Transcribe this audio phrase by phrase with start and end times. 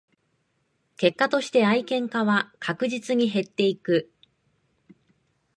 [0.97, 4.11] 結果として愛好家は確実に減っていく